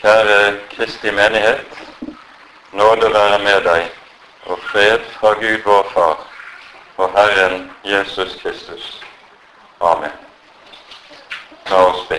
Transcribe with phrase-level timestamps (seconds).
[0.00, 1.66] Kjære Kristi menighet.
[2.72, 3.90] Nåde være med deg,
[4.46, 6.26] og fred fra Gud vår Far
[6.96, 9.04] og Herren Jesus Kristus.
[9.80, 10.10] Amen.
[11.70, 12.18] La oss be.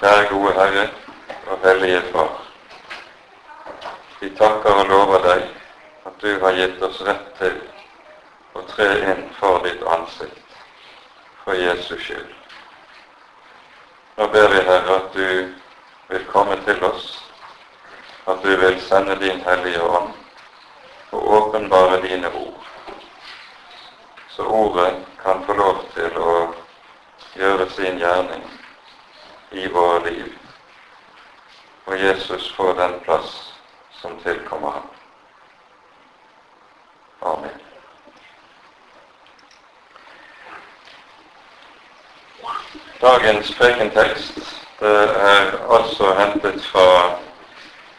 [0.00, 0.88] Kjære gode Herre
[1.46, 2.36] og Hellige Far.
[4.20, 5.48] Vi takker og lover deg
[6.06, 7.58] at du har gitt oss rett til
[8.52, 10.41] å tre inn for ditt ansikt
[11.44, 12.34] for Jesus skyld.
[14.16, 15.52] Nå ber vi, Herre, at du
[16.08, 17.32] vil komme til oss,
[18.26, 20.12] at du vil sende din Hellige Ånd
[21.12, 22.66] og åpenbare dine ord,
[24.28, 26.36] så ordet kan få lov til å
[27.36, 28.44] gjøre sin gjerning
[29.50, 30.30] i våre liv,
[31.86, 33.34] og Jesus får den plass
[34.00, 34.88] som tilkommer ham.
[37.22, 37.71] Amen.
[43.02, 44.34] Dagens prekentekst
[44.80, 47.18] det er altså hentet fra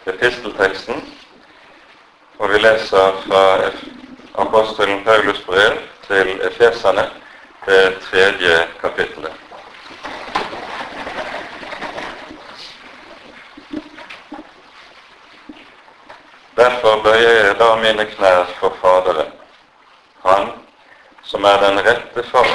[0.07, 1.01] epistelteksten,
[2.39, 3.41] og vi leser fra
[4.45, 5.75] apostelen Paulus brev
[6.07, 7.03] til efeserne,
[7.65, 9.33] det tredje kapittelet.
[16.55, 19.31] Derfor bøyer jeg da mine knær for Faderen,
[20.25, 20.47] Han
[21.23, 22.47] som er den rette far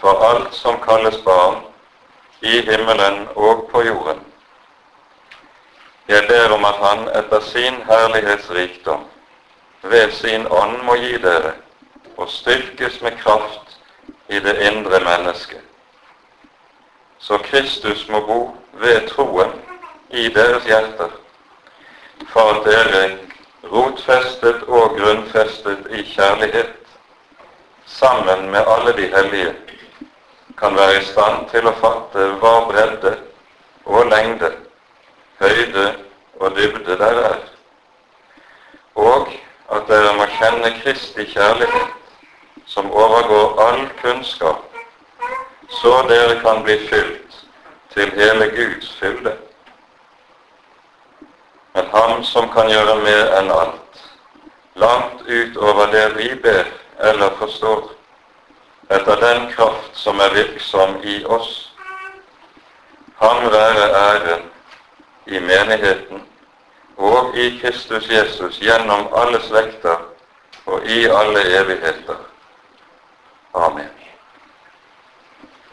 [0.00, 1.69] for alt som kalles barn,
[2.40, 4.20] i himmelen og på jorden.
[6.08, 9.04] Jeg ber om at Han etter sin herlighetsrikdom
[9.82, 11.52] ved sin ånd må gi dere
[12.16, 13.76] og styrkes med kraft
[14.28, 15.62] i det indre mennesket.
[17.18, 19.52] Så Kristus må bo ved troen
[20.10, 21.10] i deres hjerter,
[22.32, 23.18] for at dere,
[23.70, 26.76] rotfestet og grunnfestet i kjærlighet,
[27.86, 29.54] sammen med alle de hellige,
[30.60, 33.14] kan være i stand til å fatte hva bredde
[33.84, 34.50] og lengde,
[35.40, 35.86] høyde
[36.40, 37.38] og dybde der er,
[38.94, 39.30] og
[39.72, 41.94] at dere må kjenne Kristi kjærlighet,
[42.66, 44.66] som overgår all kunnskap,
[45.80, 47.38] så dere kan bli fylt
[47.94, 49.32] til hele Guds fylde.
[51.74, 54.04] Men Ham som kan gjøre mer enn alt,
[54.74, 56.68] langt utover det vi ber
[57.00, 57.88] eller forstår,
[58.90, 61.72] etter den kraft som er virksom i oss.
[63.20, 64.42] Han være æren
[65.26, 66.22] i menigheten
[66.96, 69.96] og i Kristus Jesus gjennom alle slekter
[70.66, 72.18] og i alle evigheter.
[73.54, 73.90] Amen.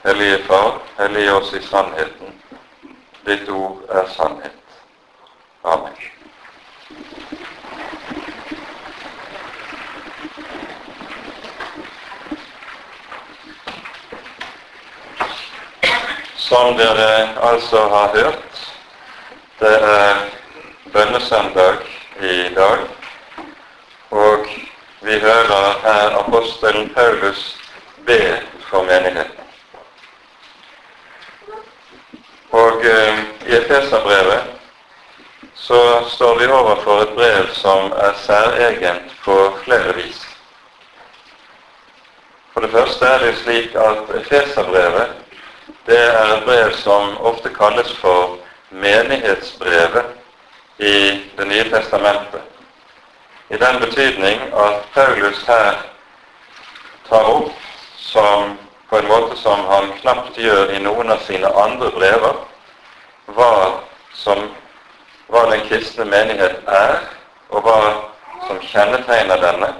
[0.06, 2.42] Hellige Far, hellige oss i sannheten.
[3.26, 4.52] Ditt ord er sannhet.
[5.64, 6.17] Amen.
[16.48, 18.60] Som dere altså har hørt,
[19.60, 20.16] det er
[20.94, 21.82] bønnesøndag
[22.22, 22.86] i dag,
[24.12, 24.48] og
[25.02, 27.58] vi hører her apostelen Paulus
[28.06, 29.44] be for menigheten.
[32.52, 34.44] Og eh, i Efeserbrevet
[35.54, 40.24] så står vi overfor et brev som er særegent på flere vis.
[42.54, 45.27] For det første er det slik at Efeserbrevet
[45.88, 48.38] det er brev som ofte kalles for
[48.70, 50.06] menighetsbrevet
[50.78, 52.42] i Det nye testamentet.
[53.50, 55.80] I den betydning at Paulus her
[57.10, 57.52] tar opp
[57.98, 58.58] som,
[58.90, 62.36] på en måte som han knapt gjør i noen av sine andre brever,
[63.26, 63.52] hva,
[64.14, 64.44] som,
[65.32, 67.00] hva den kristne menighet er,
[67.50, 67.80] og hva
[68.48, 69.74] som kjennetegner denne.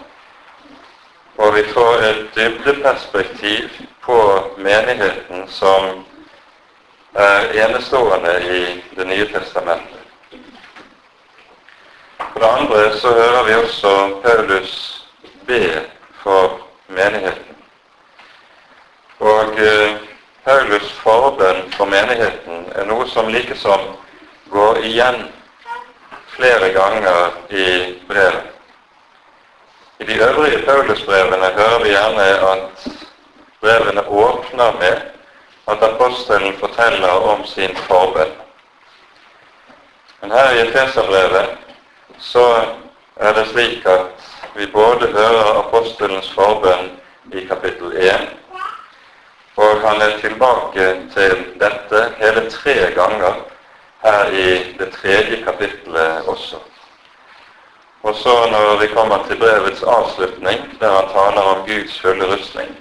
[1.38, 3.70] Og vi får et dybdeperspektiv
[4.02, 4.20] på
[4.58, 6.06] menigheten som
[7.14, 10.02] er enestående i Det nye testamentet.
[12.18, 15.06] For det andre så hører vi også Paulus
[15.48, 15.82] be
[16.24, 17.56] for menigheten.
[19.20, 19.96] Og eh,
[20.46, 23.88] Paulus forbønn for menigheten er noe som likesom
[24.50, 25.28] går igjen
[26.36, 27.66] flere ganger i
[28.08, 28.57] brevet.
[30.00, 32.88] I de øvrige Paulusbrevene hører vi gjerne at
[33.62, 35.02] brevene åpner med
[35.68, 38.34] at apostelen forteller om sin forbønn.
[40.22, 41.50] Men her i Efeserbrevet
[42.20, 42.64] så
[43.16, 46.92] er det slik at vi både hører apostelens forbønn
[47.34, 48.30] i kapittel 1,
[49.58, 53.46] og han er tilbake til dette hele tre ganger
[54.04, 56.62] her i det tredje kapittelet også.
[58.04, 62.78] Og så når vi kommer til brevets avslutning, der han taler om Guds fulle rustning,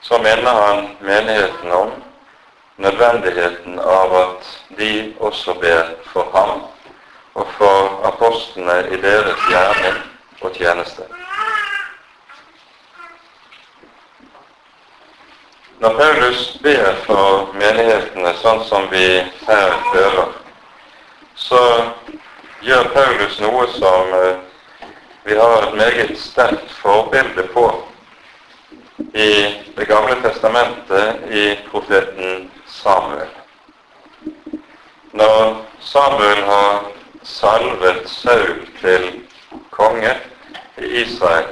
[0.00, 1.90] så minner han menigheten om
[2.76, 6.62] nødvendigheten av at de også ber for ham
[7.34, 9.98] og for apostlene i deres gjerning
[10.40, 11.02] og tjeneste.
[15.78, 19.04] Når Paulus ber for menighetene sånn som vi
[19.46, 20.32] her hører,
[21.38, 21.60] så
[22.60, 24.38] gjør Paulus noe som eh,
[25.24, 27.66] vi har et meget sterkt forbilde på
[29.14, 33.30] i Det gamle testamentet i profeten Samuel.
[35.12, 36.88] Når Samuel har
[37.22, 39.06] salvet Saul til
[39.70, 40.16] konge
[40.78, 41.46] i Israel,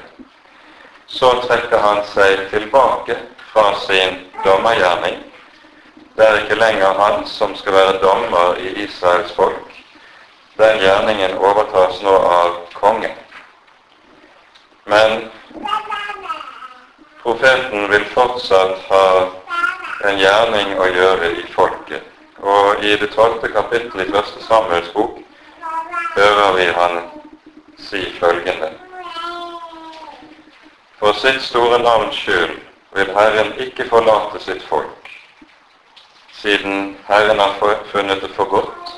[1.06, 3.16] så trekker han seg tilbake
[3.52, 5.22] fra sin dommergjerning.
[6.16, 9.75] Det er ikke lenger han som skal være dommer i Israels folk.
[10.86, 13.10] Gjerningen overtas nå av kongen.
[14.84, 15.24] Men
[17.22, 19.06] profeten vil fortsatt ha
[20.06, 22.04] en gjerning å gjøre i folket.
[22.38, 25.18] Og i det tolvte kapittel i første Samuels bok
[26.14, 27.00] hører vi han
[27.88, 28.70] si følgende.
[31.00, 32.60] For sitt store navns skyld
[32.94, 35.10] vil Herren ikke forlate sitt folk,
[36.38, 38.95] siden Herren har funnet det for godt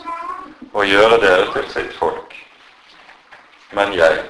[0.72, 2.34] å gjøre dere til sitt folk.
[3.76, 4.24] Men jeg,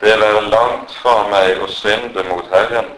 [0.00, 2.92] det være langt fra meg å synde mot Herren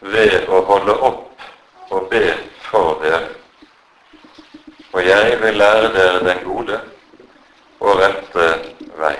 [0.00, 2.24] ved å holde opp og be
[2.68, 3.32] for dere.
[4.92, 6.80] Og jeg vil lære dere den gode
[7.80, 8.46] og rette
[8.98, 9.16] vei.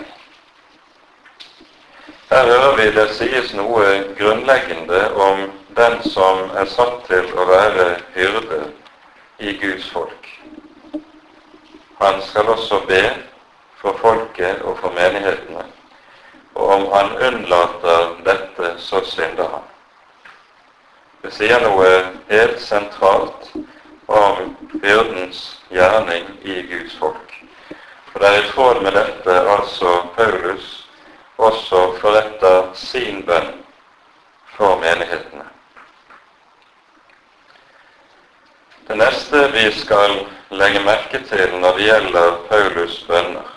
[2.28, 3.86] Her hører vi det sies noe
[4.18, 5.46] grunnleggende om
[5.76, 7.86] den som er satt til å være
[8.16, 8.58] hyrde
[9.38, 10.27] i Guds folk.
[11.98, 13.02] Han skal også be
[13.80, 15.64] for folket og for menighetene,
[16.54, 19.66] og om han unnlater dette, så synder han.
[21.22, 21.88] Det sier noe
[22.30, 23.50] helt sentralt
[24.06, 25.42] om byrdens
[25.74, 27.34] gjerning i Guds folk.
[28.14, 30.70] Og det er i tråd med dette altså Paulus
[31.38, 33.52] også forretter sin bønn
[34.56, 35.57] for menighetene.
[38.88, 40.14] Det neste vi skal
[40.50, 43.50] legge merke til når det gjelder Paulus' bønner,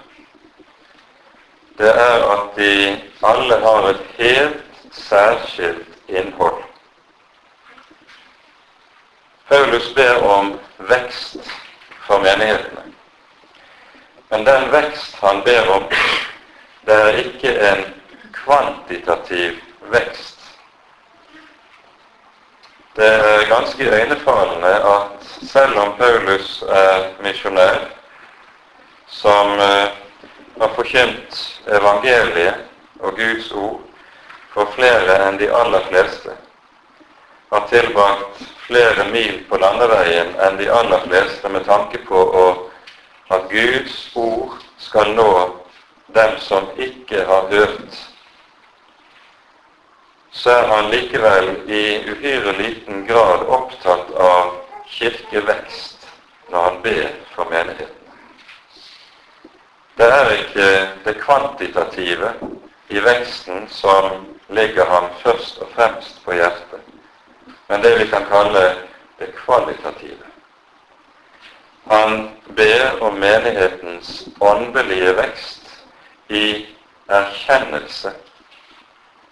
[1.79, 2.73] det er at de
[3.23, 6.59] alle har et helt særskilt innhold.
[9.47, 10.51] Paulus ber om
[10.91, 11.39] vekst
[12.07, 12.83] for menighetene.
[14.29, 15.87] Men den vekst han ber om,
[16.85, 17.85] det er ikke en
[18.35, 19.55] kvantitativ
[19.95, 20.30] vekst.
[22.95, 27.79] Det er ganske øynefallende at selv om Paulus er misjonær,
[29.07, 29.87] som eh,
[30.61, 32.55] har forkynt evangeliet
[32.99, 33.79] og Guds ord
[34.53, 36.35] for flere enn de aller fleste,
[37.51, 42.27] har tilbrakt flere mil på landeveien enn de aller fleste med tanke på
[43.31, 45.31] at Guds ord skal nå
[46.15, 48.10] dem som ikke har hørt,
[50.31, 54.53] så er han likevel i uhyre liten grad opptatt av
[54.87, 56.07] kirkevekst
[56.51, 57.97] når han ber for menigheten.
[59.97, 60.69] Det er ikke
[61.05, 62.33] det kvantitative
[62.89, 66.81] i veksten som ligger ham først og fremst på hjertet,
[67.67, 68.63] men det vi kan kalle
[69.19, 70.27] det kvalitative.
[71.91, 75.71] Han ber om menighetens åndelige vekst
[76.29, 76.65] i
[77.07, 78.11] erkjennelse,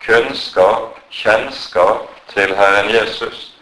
[0.05, 3.53] kunnskap, kjennskap til Herren Jesus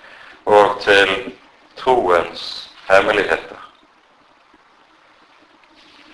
[0.45, 1.33] og til
[1.77, 3.61] troens hemmeligheter.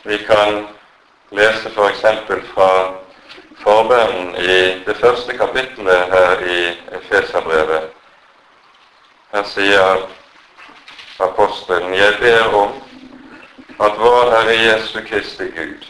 [0.03, 0.68] Vi kan
[1.32, 2.01] lese f.eks.
[2.53, 2.94] fra
[3.63, 6.60] forbønnen i det første kapittelet her i
[6.98, 7.89] Efeserbrevet.
[9.34, 10.03] Her sier
[11.20, 12.74] apostelen, jeg ber om
[13.80, 15.88] at vår Herre Jesu Kristi Gud,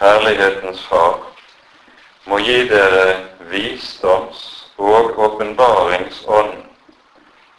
[0.00, 1.35] herlighetens Far,
[2.26, 3.06] må gi dere
[3.50, 6.54] visdoms- og åpenbaringsånd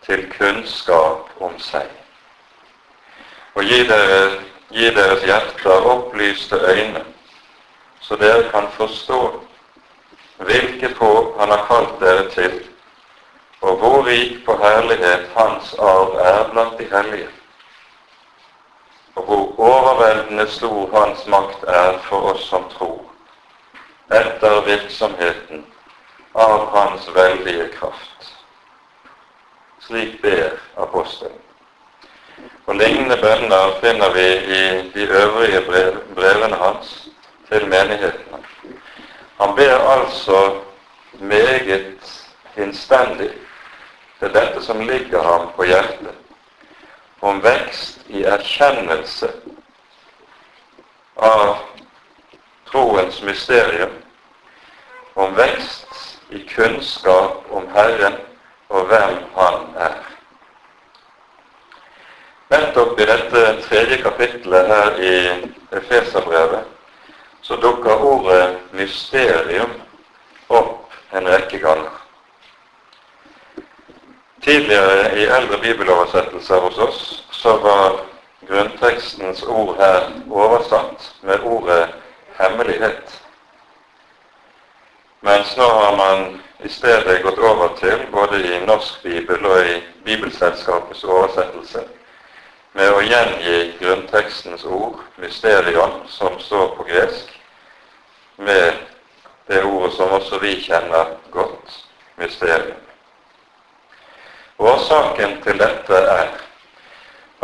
[0.05, 1.87] til kunnskap om seg,
[3.55, 4.19] og gi, dere,
[4.69, 7.05] gi deres hjerter opplyste øyne,
[8.01, 9.21] så dere kan forstå
[10.37, 12.59] hvilket håp Han har kalt dere til,
[13.61, 17.29] og hvor rik på herlighet Hans arv er blant de hellige.
[19.15, 23.06] Og hvor overveldende stor Hans makt er for oss som tror,
[24.09, 25.65] etter virksomheten
[26.33, 28.33] av Hans veldige kraft.
[29.79, 31.41] Slik ber apostelen.
[32.67, 37.07] Og Lignende bønner finner vi i de øvrige brev, brevene hans
[37.49, 38.41] til menighetene.
[39.39, 40.55] Han ber altså
[41.19, 43.31] meget innstendig
[44.19, 46.15] er dette som ligger ham på hjertet,
[47.21, 49.29] om vekst i erkjennelse
[51.15, 51.57] av
[52.71, 53.93] troens mysterium,
[55.13, 58.15] om vekst i kunnskap om Herren
[58.69, 59.99] og hvem Han er.
[62.49, 65.15] Nettopp i dette tredje kapittelet her i
[65.75, 66.63] Efeserbrevet
[67.41, 69.71] så dukker ordet mysterium
[70.47, 71.91] opp en rekke ganger.
[74.43, 77.99] Tidligere i eldre bibeloversettelser hos oss så var
[78.47, 81.87] grunntekstens ord her oversatt med ordet
[82.37, 83.21] hemmelighet.
[85.19, 89.79] Mens nå har man i stedet gått over til, både i Norsk bibel og i
[90.05, 91.83] Bibelselskapets oversettelse,
[92.77, 97.33] med å gjengi grunntekstens ord, mysterion, som står på gresk,
[98.37, 98.83] med
[99.47, 101.79] det ordet som også vi kjenner godt,
[102.21, 102.83] mysterium.
[104.57, 106.29] Årsaken til dette er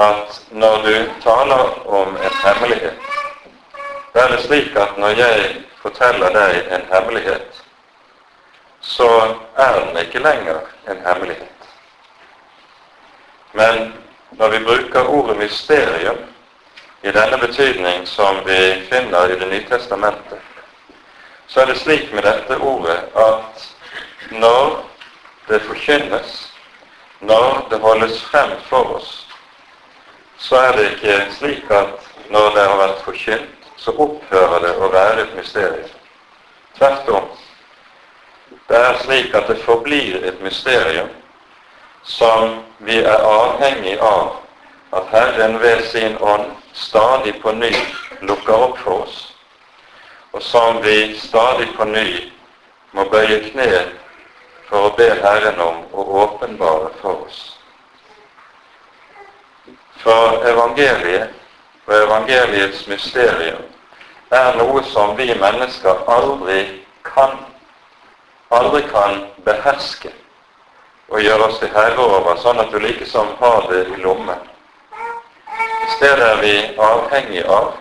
[0.02, 3.23] at når du taler om en hemmelighet,
[4.14, 7.64] da er det slik at når jeg forteller deg en hemmelighet,
[8.82, 9.10] så
[9.58, 11.70] er den ikke lenger en hemmelighet.
[13.54, 13.94] Men
[14.32, 16.18] når vi bruker ordet mysterium
[17.04, 20.40] i denne betydning som vi finner i Det nye testamentet,
[21.48, 23.68] så er det slik med dette ordet at
[24.32, 24.86] når
[25.48, 26.54] det forkynnes,
[27.20, 29.28] når det holdes frem for oss,
[30.38, 34.90] så er det ikke slik at når det har vært forkynt, så opphører det å
[34.94, 35.92] være et mysterium.
[36.78, 37.28] Tvert om.
[38.70, 41.12] Det er slik at det forblir et mysterium
[42.04, 44.40] som vi er avhengig av
[44.96, 47.72] at Herren ved sin ånd stadig på ny
[48.24, 49.22] lukker opp for oss
[50.34, 52.32] og som vi stadig på ny
[52.92, 53.68] må bøye kne
[54.70, 57.42] for å be Herren om å åpenbare for oss.
[60.02, 61.36] For evangeliet
[61.86, 63.62] og evangeliets mysterium
[64.34, 66.60] er noe som vi mennesker aldri
[67.06, 67.38] kan,
[68.50, 70.12] aldri kan beherske
[71.14, 74.40] og gjøre oss til herre over, sånn at du likesom har det i lommen.
[75.54, 77.74] I stedet er vi avhengig av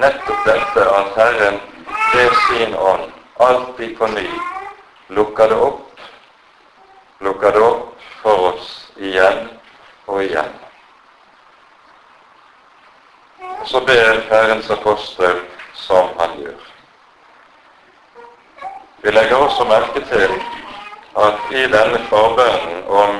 [0.00, 1.60] nettopp dette at Herren
[2.14, 3.10] ved sin ånd
[3.42, 4.28] alltid på ny
[5.12, 6.00] lukker det opp,
[7.20, 9.48] lukker det opp for oss igjen
[10.06, 10.52] og igjen.
[13.68, 15.42] Så ber Herrens apostel
[15.74, 16.60] som han gjør.
[19.02, 20.34] Vi legger også merke til
[21.18, 23.16] at i denne forbønnen om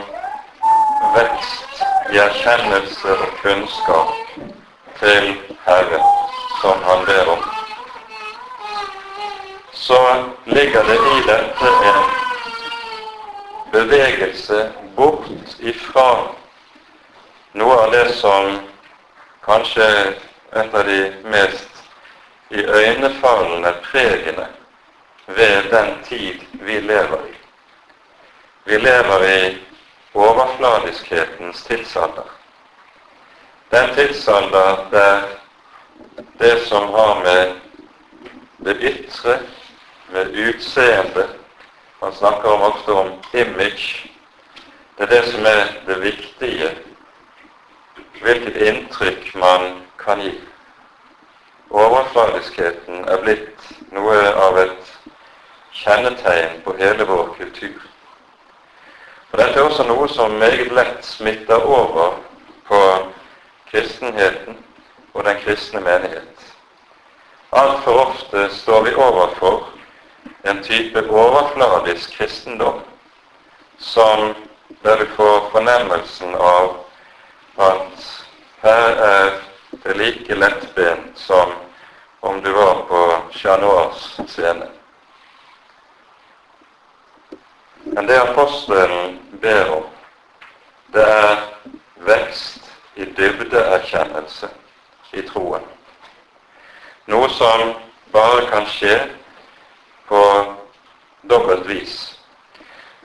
[1.17, 1.83] vekst
[2.13, 4.13] i erkjennelse og kunnskap
[5.01, 5.33] til
[5.67, 6.05] Herren,
[6.61, 7.43] som han ber om,
[9.73, 10.01] så
[10.47, 12.05] ligger det i dette en
[13.73, 15.27] bevegelse bort
[15.59, 16.09] ifra
[17.53, 18.59] noe av det som
[19.45, 19.89] kanskje
[20.53, 21.01] et av de
[21.33, 21.72] mest
[22.53, 24.47] iøynefallende pregene
[25.27, 27.37] ved den tid vi lever i.
[28.65, 29.59] Vi lever i
[30.15, 32.29] overfladiskhetens tidsalder.
[33.71, 35.23] Den tidsalder der
[36.39, 37.53] det som har med
[38.65, 39.39] det ytre
[40.13, 41.29] med utseende.
[42.03, 44.11] Man snakker om ofte om image.
[44.99, 46.71] Det er det som er det viktige.
[48.23, 50.41] Hvilket inntrykk man kan gi.
[51.73, 54.91] Overfladiskheten er blitt noe av et
[55.73, 57.79] kjennetegn på hele vår kultur.
[59.33, 62.19] Og Dette er også noe som meget lett smitter over
[62.69, 62.81] på
[63.71, 64.59] kristenheten
[65.15, 66.45] og den kristne menighet.
[67.53, 69.71] Altfor ofte står vi overfor
[70.45, 72.83] en type overfladisk kristendom
[73.79, 74.35] som
[74.85, 76.77] der du får fornemmelsen av
[77.59, 78.05] at
[78.63, 79.33] her er
[79.73, 81.53] det er like lettbent som
[82.21, 83.01] om du var på
[83.33, 83.61] Chat
[84.29, 84.69] scene.
[87.85, 89.85] Men det apostelen ber om,
[90.93, 91.41] det er
[92.07, 94.49] vekst i dybdeerkjennelse
[95.13, 95.65] i troen.
[97.11, 97.75] Noe som
[98.13, 98.95] bare kan skje
[100.09, 100.23] på
[101.29, 101.97] dobbelt vis.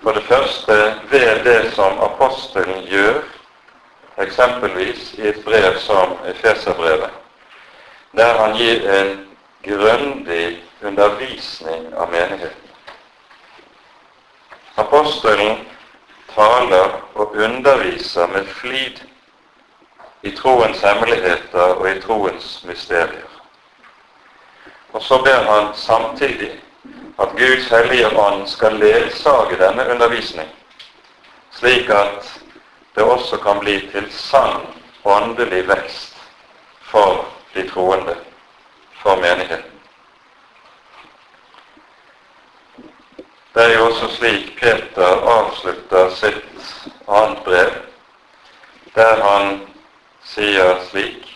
[0.03, 0.77] For det første
[1.09, 3.23] ved det som apostelen gjør,
[4.17, 7.09] eksempelvis i et brev som Efeserbrevet,
[8.17, 9.27] der han gir en
[9.63, 12.71] grundig undervisning av menigheten.
[14.77, 15.57] Apostelen
[16.35, 19.01] taler og underviser med flid
[20.21, 23.29] i troens hemmeligheter og i troens mysterier.
[24.93, 26.51] Og så ber han samtidig
[27.19, 30.49] at Guds hellige ånd skal ledsage denne undervisning,
[31.51, 32.46] slik at
[32.97, 34.63] det også kan bli til sann
[35.05, 36.15] åndelig vekst
[36.81, 38.15] for de troende,
[39.01, 39.75] for menigheten.
[43.53, 46.65] Det er jo også slik Peter avslutter sitt
[47.07, 47.71] annet brev,
[48.95, 49.61] der han
[50.25, 51.29] sier slik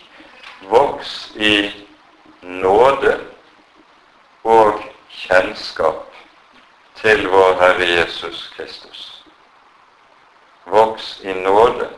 [0.66, 1.70] Voks i
[2.42, 3.16] nåde
[4.42, 6.10] og kjennskap
[6.98, 9.11] til vår Herre Jesus Kristus.
[10.64, 11.88] Voks i nåde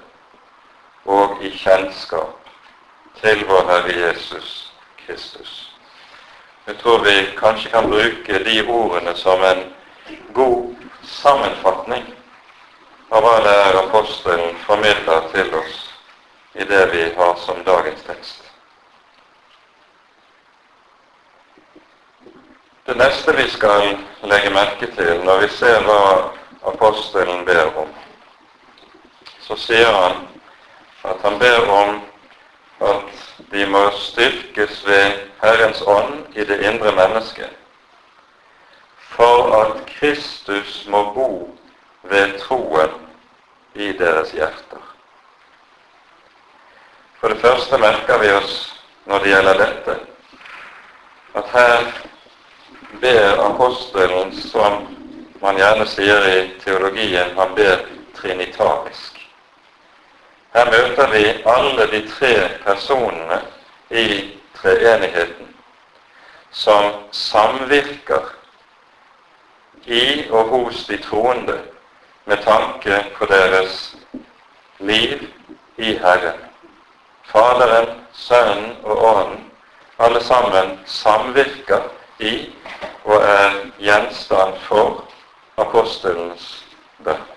[1.05, 2.49] og i kjennskap
[3.21, 4.73] til vår Herre Jesus
[5.07, 5.71] Kristus.
[6.67, 9.67] Jeg tror vi kanskje kan bruke de ordene som en
[10.33, 12.07] god sammenfatning
[13.11, 15.77] av hva det er apostelen formidler til oss
[16.55, 18.41] i det vi har som dagens tekst.
[22.87, 26.01] Det neste vi skal legge merke til når vi ser hva
[26.73, 27.93] apostelen ber om,
[29.45, 30.23] så sier han
[31.05, 32.01] at han ber om
[32.85, 37.53] at de må styrkes ved Herrens ånd i det indre mennesket
[39.15, 41.29] for at Kristus må bo
[42.03, 42.97] ved troen
[43.75, 44.83] i deres hjerter.
[47.21, 48.57] For det første merker vi oss
[49.07, 49.95] når det gjelder dette,
[51.35, 51.87] at her
[53.01, 54.85] ber apostelen, som
[55.43, 57.87] man gjerne sier i teologien, han ber
[58.17, 59.14] trinitarisk.
[60.55, 62.35] Her møter vi alle de tre
[62.65, 63.41] personene
[63.91, 64.07] i
[64.55, 65.49] treenigheten
[66.55, 68.29] som samvirker
[69.87, 71.59] i og hos de troende
[72.25, 73.97] med tanke på deres
[74.79, 75.27] liv
[75.77, 76.39] i Herren.
[77.25, 79.51] Faderen, Sønnen og Ånden,
[79.99, 82.53] alle sammen samvirker i
[83.05, 85.05] og er gjenstand for
[85.59, 86.65] apostelens
[87.05, 87.34] bønn.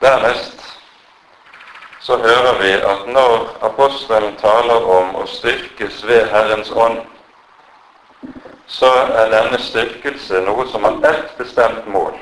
[0.00, 0.60] Dernest
[2.00, 7.02] så hører vi at når apostelen taler om å styrkes ved Herrens ånd,
[8.70, 8.88] så
[9.20, 12.16] er denne styrkelse noe som har ett bestemt mål.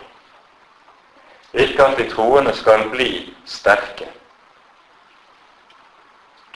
[1.54, 3.10] Ikke at de troende skal bli
[3.46, 4.08] sterke.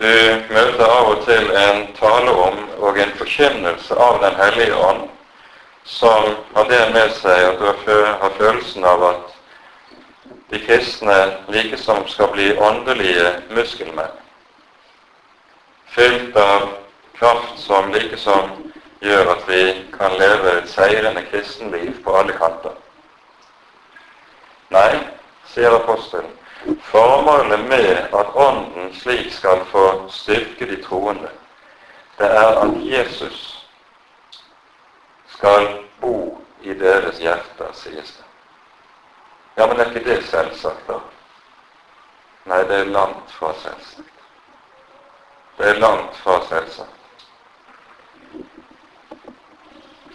[0.03, 0.11] Du
[0.51, 5.05] møter av og til en tale om og en forkynnelse av Den hellige ånd
[5.85, 7.95] som har det med seg at du
[8.25, 9.32] har følelsen av at
[10.53, 14.19] de kristne likesom skal bli åndelige muskelmenn,
[15.89, 16.67] fylt av
[17.17, 18.51] kraft som likesom
[19.01, 19.63] gjør at vi
[19.95, 22.75] kan leve et seirende kristenliv på alle kanter.
[24.77, 24.99] Nei,
[25.49, 26.29] sier apostelen,
[26.91, 31.33] formålet med at Ånden slik skal få styrke de troende,
[32.21, 33.41] det er at Jesus
[35.33, 35.71] skal
[36.05, 38.32] bo i deres hjerter, sies det.
[39.57, 40.99] Ja, men er ikke det selvsagt, da?
[42.49, 44.09] Nei, det er langt fra selvsagt.
[45.59, 47.27] Det er langt fra selvsagt.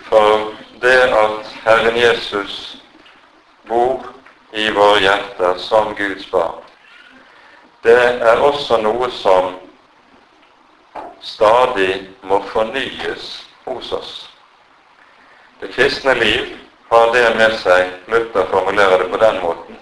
[0.07, 2.77] For det at Herren Jesus
[3.67, 4.05] bor
[4.53, 6.63] i våre hjerter som Guds barn,
[7.83, 9.53] det er også noe som
[11.21, 13.27] stadig må fornyes
[13.65, 14.13] hos oss.
[15.61, 16.55] Det kristne liv
[16.89, 19.79] har det med seg, Luther formulerer det på den måten,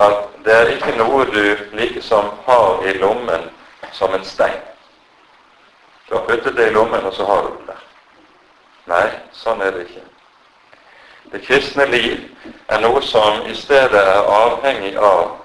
[0.00, 3.50] at det er ikke noe du likesom har i lommen
[3.92, 4.60] som en stein.
[6.08, 7.84] Du har puttet det i lommen, og så har du det der.
[8.90, 10.06] Nei, sånn er det ikke.
[11.32, 12.24] Det kristne liv
[12.68, 15.36] er noe som i stedet er avhengig av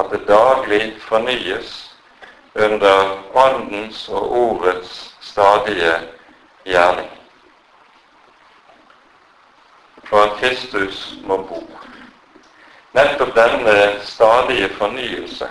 [0.00, 1.76] at det daglig fornyes
[2.54, 5.94] under Åndens og Ordets stadige
[6.66, 7.19] gjerning.
[10.10, 11.62] For at Kristus må bo.
[12.94, 15.46] Nettopp denne stadige fornyelse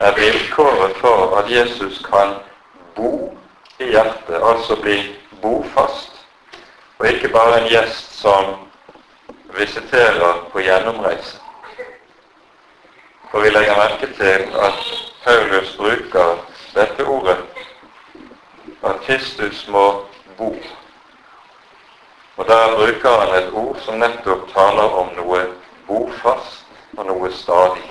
[0.00, 2.36] er vilkåret for at Jesus kan
[2.94, 3.34] bo
[3.78, 6.12] i hjertet, altså bli bofast,
[6.98, 8.54] og ikke bare en gjest som
[9.58, 11.40] visiterer på gjennomreise.
[13.30, 14.78] For vi legger merke til at
[15.24, 16.38] Paulus bruker
[16.74, 17.38] dette ordet
[18.84, 20.04] at Kristus må
[20.38, 20.54] bo.
[22.36, 25.38] Og Der bruker han et ord som nettopp taler om noe
[25.86, 27.86] bofast og noe stadig.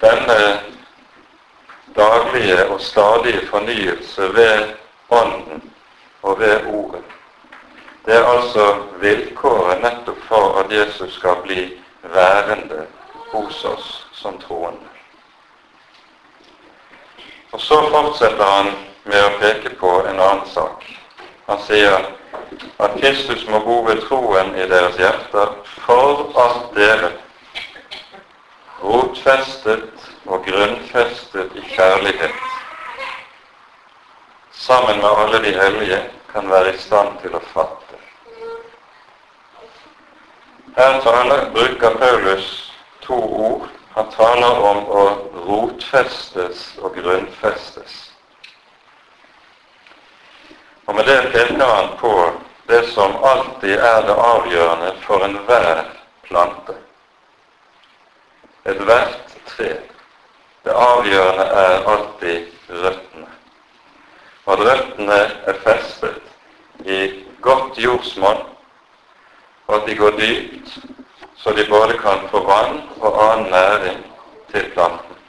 [0.00, 0.40] Denne
[1.94, 4.74] daglige og stadige fornyelse ved
[5.10, 5.72] Ånden
[6.22, 7.04] og ved Ordet.
[8.06, 12.86] Det er altså vilkåret nettopp for at Jesus skal bli værende
[13.32, 14.88] hos oss som troende.
[17.52, 20.84] Og Så fortsetter han med å peke på en annen sak.
[21.46, 22.10] Han sier
[22.80, 27.12] at Kristus må bo ved troen i deres hjerter for at dere,
[28.80, 32.38] rotfestet og grunnfestet i kjærlighet,
[34.52, 36.00] sammen med alle de hellige,
[36.32, 37.98] kan være i stand til å fatte.
[40.76, 42.70] Her taler, bruker Paulus
[43.02, 43.66] to ord.
[43.96, 45.02] Han taler om å
[45.48, 48.09] rotfestes og grunnfestes.
[50.90, 52.30] Og med det peker han på
[52.66, 55.84] det som alltid er det avgjørende for enhver
[56.26, 56.74] plante.
[58.66, 59.68] Ethvert tre.
[60.66, 63.30] Det avgjørende er alltid røttene.
[64.46, 65.22] Og at røttene
[65.52, 67.00] er festet i
[67.40, 68.42] godt jordsmonn,
[69.66, 70.76] og at de går dypt,
[71.38, 74.06] så de både kan få vann og annen næring
[74.50, 75.22] til planten.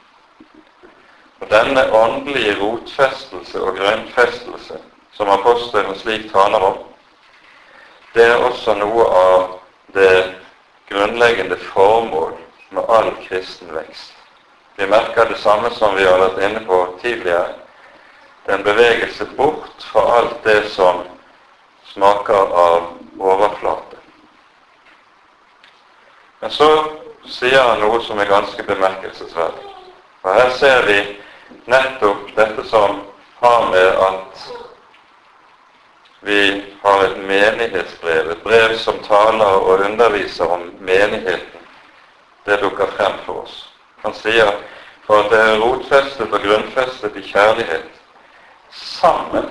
[1.40, 4.88] Og Denne åndelige rotfestelse og grønnfestelse
[5.22, 6.78] som apostelen slik taler om,
[8.12, 9.42] det er også noe av
[9.94, 10.34] det
[10.90, 12.32] grunnleggende formål
[12.74, 14.16] med all kristen vekst.
[14.76, 17.52] Vi merker det samme som vi har vært inne på tidligere.
[18.42, 21.04] Det er en bevegelse bort fra alt det som
[21.92, 24.00] smaker av overflate.
[26.40, 26.70] Men så
[27.30, 29.70] sier han noe som er ganske bemerkelsesverdig.
[30.24, 30.98] Og Her ser vi
[31.70, 33.04] nettopp dette som
[33.38, 34.61] har med at
[36.24, 41.62] vi har et menighetsbrev, et brev som taler og underviser om menigheten.
[42.46, 43.56] Det dukker frem for oss.
[44.02, 44.52] Han sier
[45.06, 47.88] for at det er rotfestet og grunnfestet i kjærlighet,
[48.70, 49.48] sammen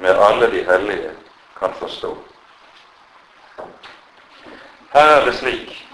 [0.00, 1.10] med alle de hellige
[1.58, 2.16] kan forstå.
[4.94, 5.88] Her er det slik,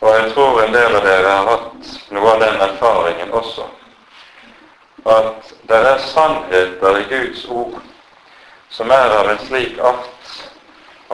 [0.00, 3.66] og jeg tror en del av dere har hatt noe av den erfaringen også,
[5.04, 7.82] at det er sannheter i Guds ord
[8.74, 10.30] som er av en slik art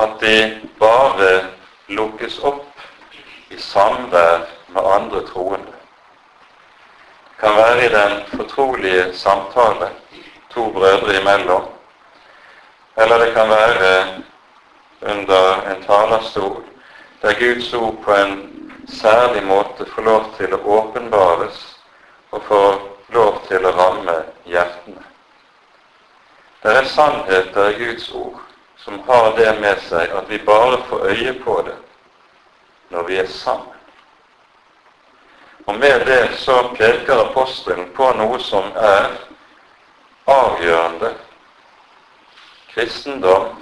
[0.01, 0.37] at de
[0.81, 1.33] bare
[1.92, 2.81] lukkes opp
[3.53, 5.75] i samvær med andre troende.
[7.27, 9.90] Det kan være i den fortrolige samtale
[10.55, 11.68] to brødre imellom,
[12.96, 13.92] eller det kan være
[15.12, 16.62] under en talerstol
[17.23, 18.35] der Guds ord på en
[18.88, 21.62] særlig måte får lov til å åpenbares
[22.33, 25.10] og får lov til å ramme hjertene.
[26.62, 28.40] Det er sannheter i Guds ord
[28.77, 31.77] som har det med seg at vi bare får øye på det
[32.90, 33.77] når vi er sammen.
[35.66, 39.09] Og med det så peker apostelen på noe som er
[40.27, 41.14] avgjørende.
[42.75, 43.61] Kristendom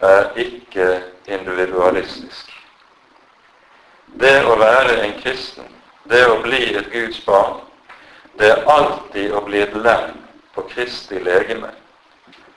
[0.00, 0.88] er ikke
[1.26, 2.50] individualistisk.
[4.20, 5.68] Det å være en kristen,
[6.10, 7.60] det å bli et Guds barn,
[8.38, 10.16] det er alltid å bli et lem
[10.54, 11.70] på Kristi legeme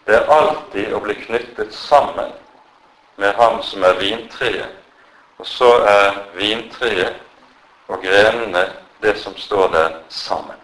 [0.06, 2.32] det er alltid å bli knyttet sammen
[3.16, 4.80] med ham som er vintreet,
[5.38, 7.22] og så er vintreet
[7.88, 8.66] og grenene
[9.04, 10.60] det som står der sammen.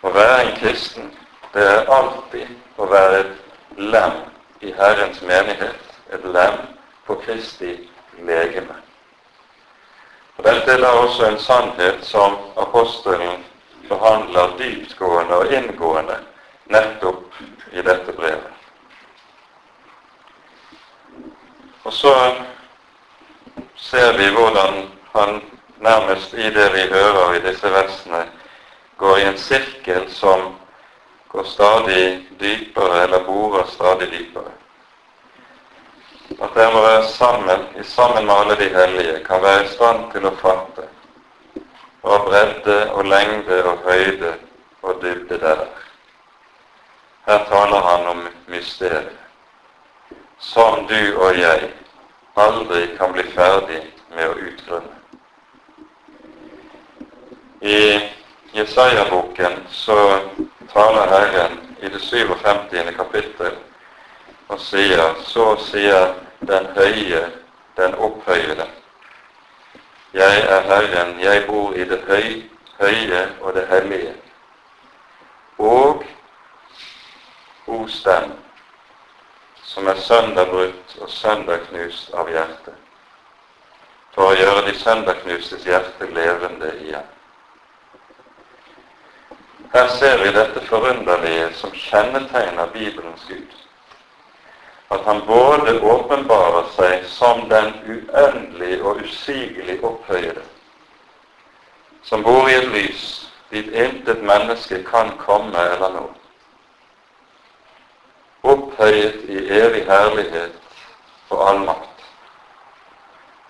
[0.00, 1.10] Å være en kristen,
[1.52, 4.20] det er alltid å være et lem
[4.64, 5.80] i Herrens menighet,
[6.12, 6.56] et lem
[7.06, 7.74] på Kristi
[8.24, 8.76] legeme.
[10.38, 13.44] Og Dette er da også en sannhet som apostelen
[13.88, 16.16] behandler dyptgående og inngående
[16.70, 17.34] nettopp
[17.72, 18.56] i dette brevet.
[21.82, 22.14] Og så
[23.76, 25.40] ser vi hvordan han
[25.80, 28.24] nærmest i det vi hører i disse versene,
[28.96, 30.54] går i en sirkel som
[31.28, 34.52] går stadig dypere, eller borer stadig dypere.
[36.40, 40.26] At dere må være sammen, sammen med alle de hellige, kan være i stand til
[40.26, 40.86] å fatte
[42.00, 44.34] hva bredde og lengde og høyde
[44.82, 45.89] og dybde der er.
[47.30, 49.18] Her taler han om mysteriet,
[50.38, 51.68] som du og jeg
[52.34, 53.84] aldri kan bli ferdig
[54.16, 54.96] med å utgrunne.
[57.62, 57.78] I
[58.58, 60.00] Jesaja-boken så
[60.74, 62.92] taler Herren i det 57.
[62.98, 63.54] kapittel
[64.50, 66.14] og sier Så sier
[66.50, 67.24] den høye,
[67.78, 68.66] den opphøyede.
[70.18, 72.40] Jeg er Herren, jeg bor i det høy,
[72.80, 74.16] høye og det hellige.
[75.58, 76.02] Og
[77.70, 78.32] hos dem
[79.70, 82.74] som er sønderbrutt og sønderknust av hjertet,
[84.14, 87.06] for å gjøre de sønderknustes hjerte levende igjen.
[89.70, 93.52] Her ser vi dette forunderlige som kjennetegner Bibelens Gud.
[94.90, 100.42] At han både åpenbarer seg som den uendelig og usigelig opphøyede,
[102.02, 103.04] som bor i et lys
[103.54, 106.08] dit intet menneske kan komme eller nå
[108.42, 110.52] opphøyet i evig herlighet
[111.30, 112.04] og allmakt.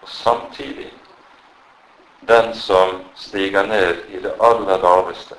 [0.03, 0.93] Og samtidig
[2.29, 5.35] den som stiger ned i det aller laveste,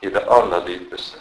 [0.00, 1.18] i det aller dypeste.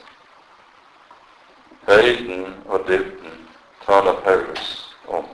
[1.87, 3.47] Høyden og dybden
[3.85, 5.25] taler Paulus om.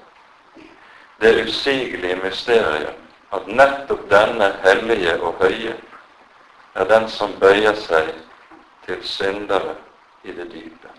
[1.22, 2.95] Det usigelige mysteriet
[3.32, 5.76] at nettopp denne hellige og høye
[6.76, 8.13] er den som bøyer seg
[8.86, 9.76] til syndere
[10.24, 10.89] i det dype.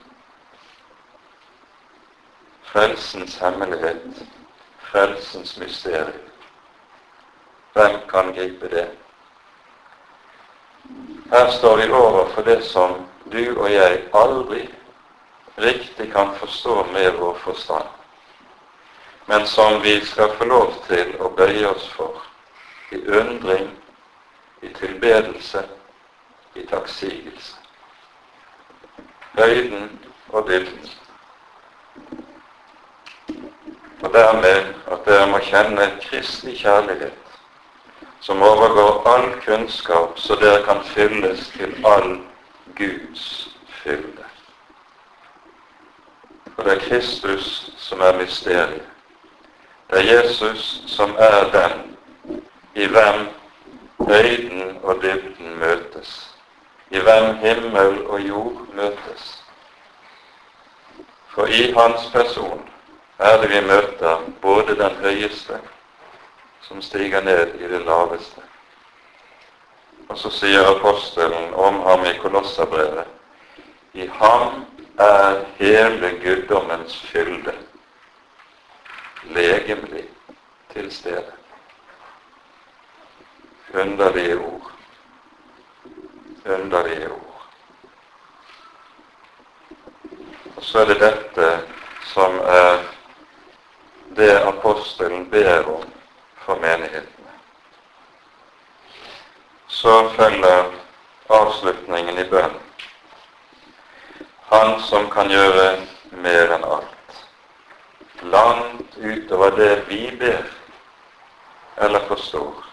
[2.72, 4.22] Frelsens hemmelighet,
[4.92, 6.30] frelsens mysterium.
[7.72, 8.88] Hvem kan gripe det?
[11.30, 14.68] Her står vi overfor det som du og jeg aldri
[15.58, 17.88] riktig kan forstå med vår forstand,
[19.26, 22.22] men som vi skal få lov til å bøye oss for
[22.90, 23.70] i undring,
[24.62, 25.66] i tilbedelse,
[26.54, 27.56] i takksigelse.
[29.38, 30.99] Høyden og dybden.
[34.02, 37.12] Og dermed at dere må kjenne Kristi kjærlighet,
[38.20, 42.20] som overgår all kunnskap, så dere kan fylles til all
[42.76, 44.24] Guds fylde.
[46.54, 48.88] For det er Kristus som er mysteriet.
[49.90, 51.96] Det er Jesus som er den
[52.74, 53.28] i hvem
[53.98, 56.30] høyden og dybden møtes,
[56.90, 59.44] i hvem himmel og jord møtes.
[61.28, 62.68] For i hans person
[63.20, 65.60] er det vi møter både den høyeste,
[66.62, 68.42] som stiger ned i det laveste.
[70.08, 73.06] Og så sier apostelen om ham i Kolosserbrevet
[73.92, 74.64] i ham
[74.98, 77.54] er hele guddommens fylde
[79.36, 80.08] legemlig
[80.72, 81.40] til stede
[83.74, 84.72] underlige ord.
[86.46, 87.48] Underlige ord.
[90.56, 91.50] Og så er det dette
[92.04, 92.99] som er
[94.16, 95.84] det apostelen ber om
[96.44, 97.34] for menighetene.
[99.68, 100.72] Så følger
[101.28, 102.56] avslutningen i bønn.
[104.50, 105.66] Han som kan gjøre
[106.10, 107.20] mer enn alt.
[108.22, 110.42] Langt utover det vi ber
[111.80, 112.66] eller forstår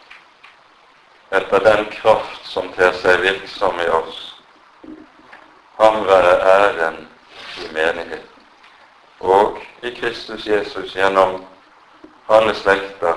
[1.38, 4.20] etter den kraft som ter seg virksom i oss.
[5.78, 7.04] Ham være æren
[7.62, 8.37] i menigheten
[9.20, 11.46] og i Kristus Jesus gjennom
[12.30, 13.16] alle slekter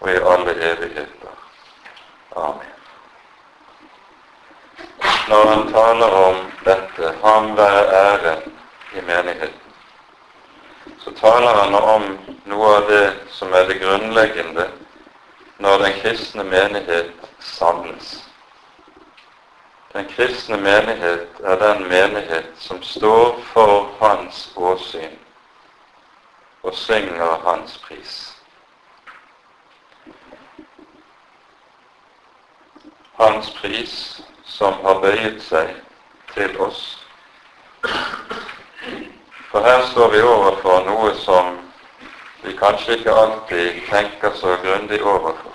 [0.00, 1.34] og i alle evigheter.
[2.36, 2.72] Amen.
[5.28, 8.52] Når han taler om dette, ham være æren
[8.94, 9.72] i menigheten,
[10.98, 12.04] så taler han om
[12.44, 14.68] noe av det som er det grunnleggende
[15.58, 18.25] når den kristne menighet samles.
[19.92, 25.18] Den kristne menighet er den menighet som står for hans åsyn
[26.62, 28.36] og synger hans pris.
[33.20, 35.74] Hans pris som har bøyet seg
[36.34, 36.82] til oss.
[39.50, 41.54] For her står vi overfor noe som
[42.42, 45.54] vi kanskje ikke alltid tenker så grundig overfor.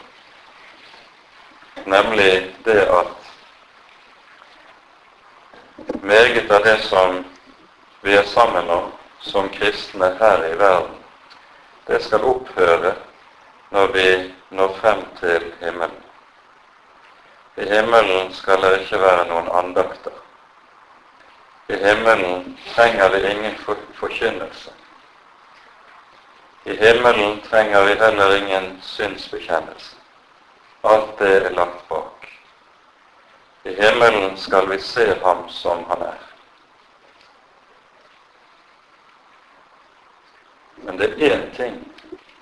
[1.85, 3.20] Nemlig det at
[6.01, 7.23] meget av det som
[8.01, 8.91] vi er sammen om
[9.21, 10.95] som kristne her i verden,
[11.87, 12.95] det skal opphøre
[13.71, 16.03] når vi når frem til himmelen.
[17.57, 20.13] I himmelen skal det ikke være noen andakter.
[21.69, 23.55] I himmelen trenger vi ingen
[23.99, 24.71] forkynnelse.
[26.65, 29.95] I himmelen trenger vi heller ingen synsbekjennelse.
[30.83, 32.20] Alt det er lagt bak.
[33.63, 36.19] I himmelen skal vi se ham som han er.
[40.75, 41.91] Men det er én ting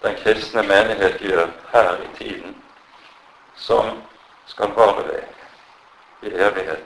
[0.02, 2.56] den kristne menighet gjør her i tiden,
[3.56, 4.02] som
[4.46, 5.24] skal vare ved
[6.22, 6.86] i evigheten.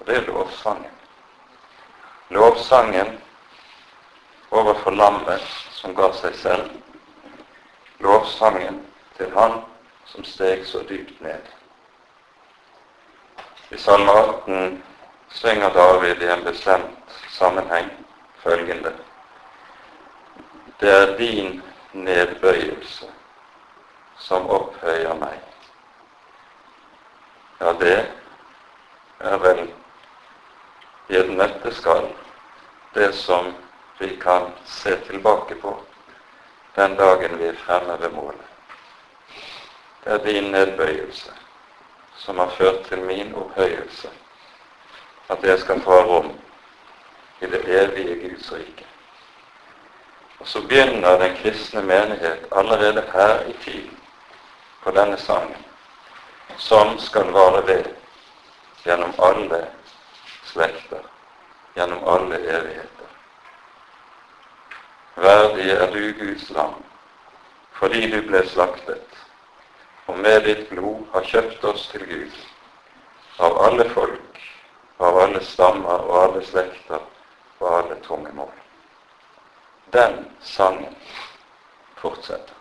[0.00, 0.92] Og det er lovsangen.
[2.28, 3.20] Lovsangen
[4.50, 6.70] overfor lammet som ga seg selv,
[8.00, 8.82] lovsangen
[9.16, 9.62] til Han
[10.04, 11.53] som steg så dypt ned.
[13.74, 14.82] I Salme 18
[15.28, 17.90] synger David i en bestemt sammenheng
[18.42, 18.92] følgende
[20.80, 23.10] Det er din nedbøyelse
[24.18, 25.40] som opphøyer meg.
[27.60, 27.98] Ja, det
[29.20, 29.66] er vel
[31.08, 32.12] i et nøtteskall
[32.94, 33.54] det som
[33.98, 35.80] vi kan se tilbake på
[36.76, 38.50] den dagen vi er fremme ved målet.
[40.04, 41.43] Det er din nedbøyelse
[42.24, 44.08] som har ført til min opphøyelse,
[45.28, 46.30] at jeg skal få rom
[47.40, 48.86] i det evige Guds rike.
[50.40, 53.98] Og så begynner den kristne menighet allerede her i tiden
[54.82, 55.64] på denne sangen,
[56.56, 57.84] som skal vare ved
[58.84, 59.66] gjennom alle
[60.44, 61.04] slekter,
[61.76, 63.10] gjennom alle evigheter.
[65.16, 66.74] Verdig er du, Guds lam,
[67.72, 69.23] fordi du ble slaktet,
[70.06, 72.34] og med ditt blod har kjøpt oss til Gud,
[73.38, 74.40] av alle folk,
[74.98, 77.00] av alle stammer og alle slekter
[77.60, 78.52] og alle tunge mål.
[79.92, 80.96] Den sangen
[81.96, 82.54] fortsetter.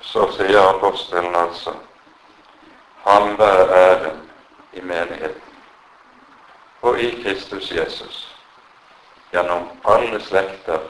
[0.00, 1.74] Så sier apostelen altså
[3.06, 4.22] Han være æren
[4.72, 5.42] i menigheten
[6.82, 8.16] og i Kristus Jesus
[9.32, 10.88] gjennom alle slekter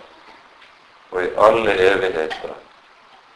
[1.10, 2.54] og i alle evigheter.